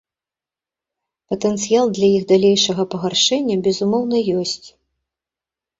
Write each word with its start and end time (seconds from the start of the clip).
Патэнцыял 1.33 1.93
для 1.99 2.09
іх 2.17 2.23
далейшага 2.33 2.83
пагаршэння, 2.95 3.55
безумоўна, 3.69 4.17
ёсць. 4.43 4.63